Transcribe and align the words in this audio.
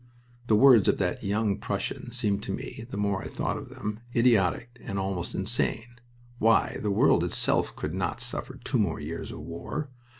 The 0.47 0.55
words 0.55 0.87
of 0.87 0.97
that 0.97 1.23
young 1.23 1.59
Prussian 1.59 2.11
seemed 2.11 2.41
to 2.41 2.51
me, 2.51 2.87
the 2.89 2.97
more 2.97 3.21
I 3.21 3.27
thought 3.27 3.55
of 3.55 3.69
them, 3.69 3.99
idiotic 4.15 4.79
and 4.83 4.97
almost 4.97 5.35
insane. 5.35 5.99
Why, 6.39 6.79
the 6.81 6.89
world 6.89 7.23
itself 7.23 7.75
could 7.75 7.93
not 7.93 8.19
suffer 8.19 8.57
two 8.63 8.79
more 8.79 8.99
years 8.99 9.31
of 9.31 9.41
war. 9.41 9.89